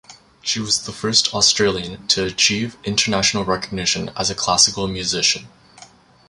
She 0.41 0.59
was 0.59 0.81
the 0.87 0.91
first 0.91 1.31
Australian 1.31 2.07
to 2.07 2.25
achieve 2.25 2.75
international 2.83 3.45
recognition 3.45 4.09
as 4.17 4.31
a 4.31 4.33
classical 4.33 4.87
musician. 4.87 5.47